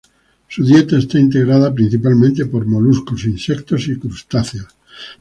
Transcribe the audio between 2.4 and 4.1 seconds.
por moluscos, insectos y